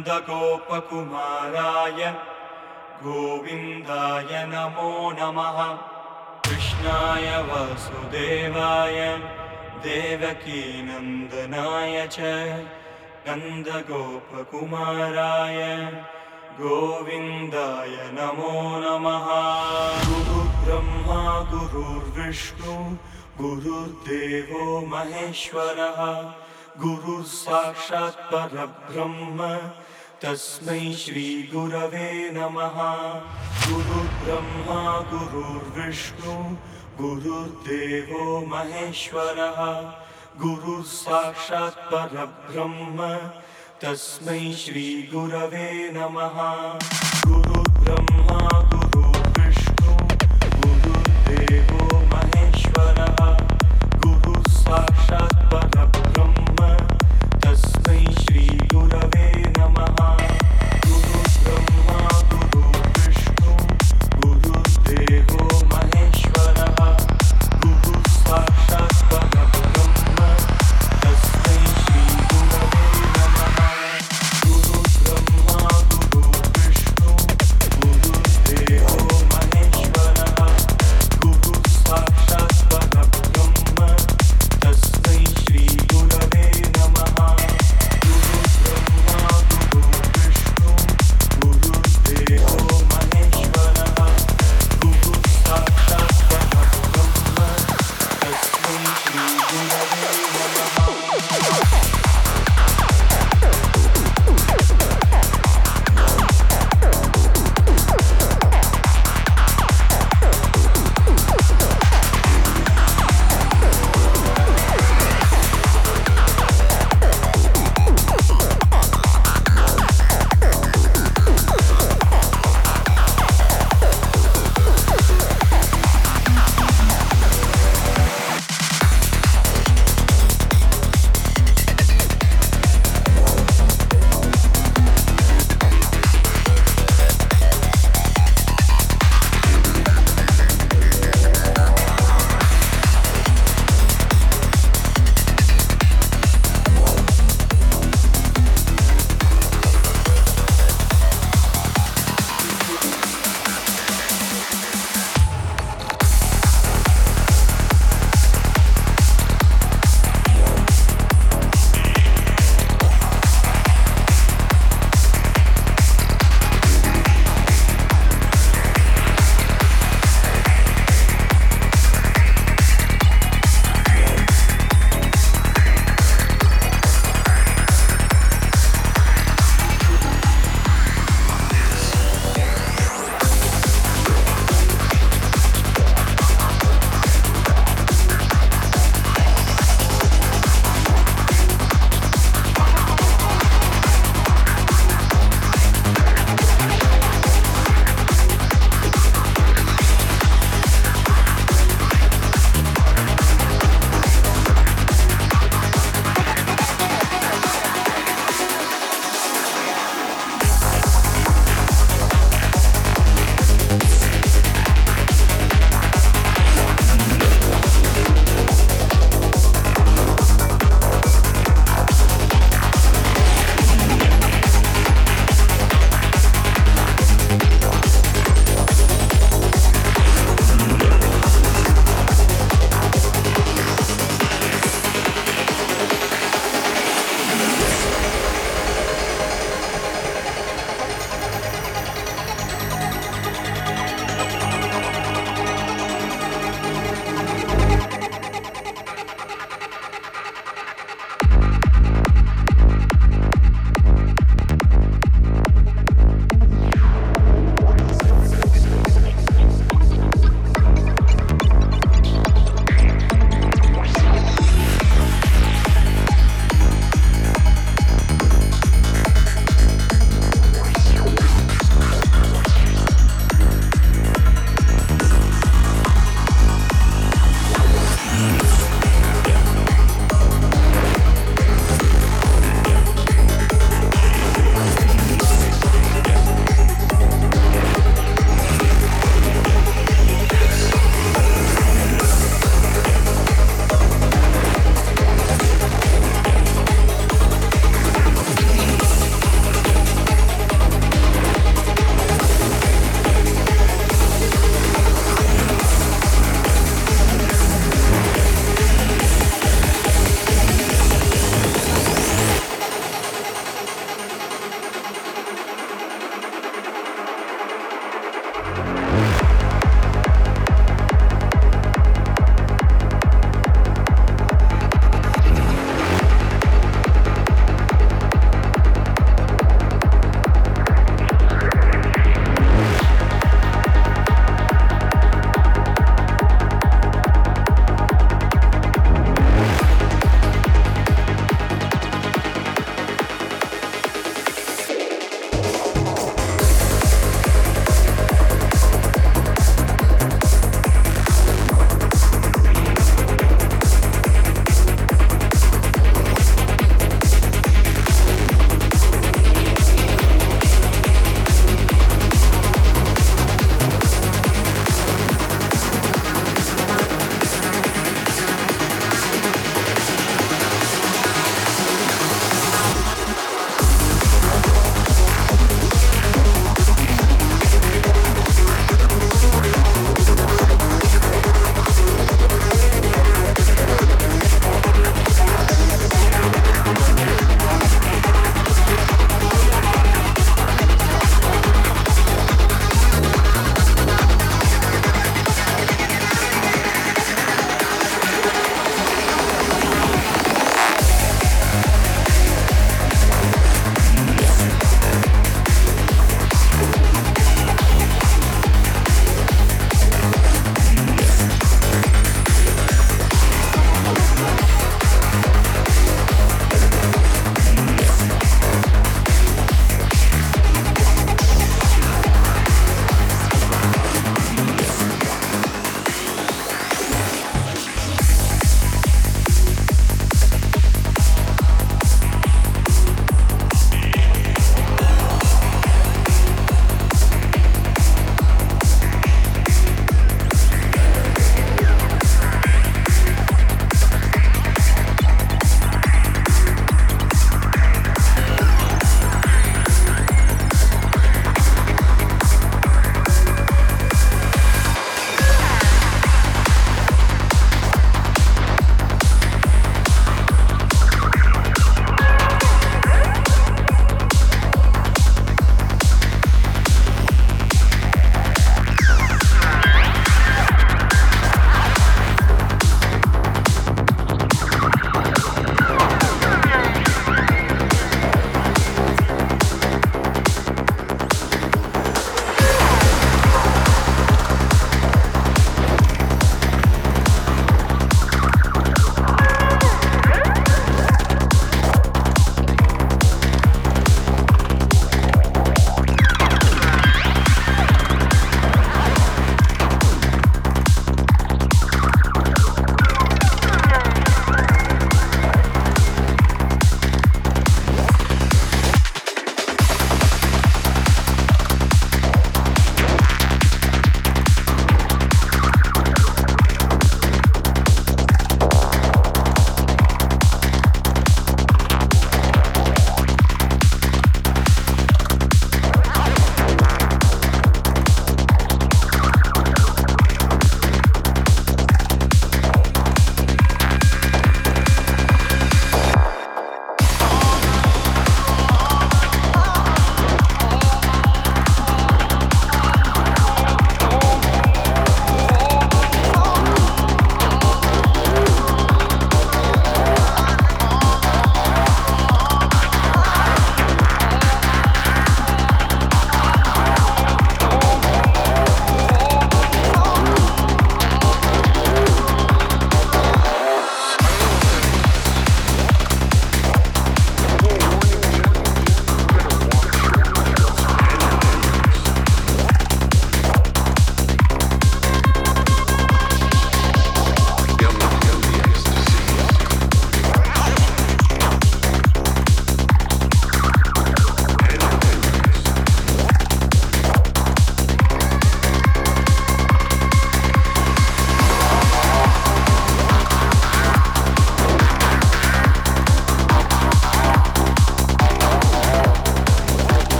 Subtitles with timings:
[0.00, 2.00] नन्दगोपकुमाराय
[3.04, 5.58] गोविन्दाय नमो नमः।
[6.46, 8.98] कृष्णाय वासुदेवाय
[9.84, 12.14] देवकीनन्दनाय च
[13.28, 13.90] नन्दगोपकुमाराय
[16.60, 19.26] गोविन्दाय नमो नमः।
[20.08, 21.20] गुरुर्ब्रह्मा
[21.52, 22.74] गुरुर्विष्णु
[23.40, 26.00] गुरुर्देवो महेश्वरः
[26.80, 29.38] गुरुः साक्षात् परब्रह्म
[30.22, 32.76] तस्मै श्रीगुरवे नमः।
[33.68, 36.34] गुरुर्ब्रह्मा गुरुर्विष्णु
[37.00, 39.60] गुरुर्देवो महेश्वरः।
[40.42, 43.16] गुरुः साक्षात् परब्रह्म
[43.80, 46.38] तस्मै श्रीगुरवे नमः।
[47.26, 47.69] गुरुर्ब्रह्मा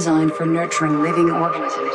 [0.00, 1.89] designed for nurturing living organisms.